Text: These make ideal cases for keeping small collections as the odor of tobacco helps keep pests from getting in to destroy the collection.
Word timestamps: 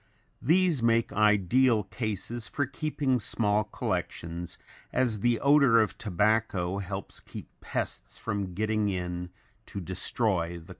These 0.41 0.81
make 0.81 1.13
ideal 1.13 1.83
cases 1.83 2.47
for 2.47 2.65
keeping 2.65 3.19
small 3.19 3.65
collections 3.65 4.57
as 4.91 5.19
the 5.19 5.39
odor 5.39 5.79
of 5.79 5.95
tobacco 5.95 6.79
helps 6.79 7.19
keep 7.19 7.49
pests 7.61 8.17
from 8.17 8.55
getting 8.55 8.89
in 8.89 9.29
to 9.67 9.79
destroy 9.79 10.53
the 10.53 10.53
collection. 10.63 10.69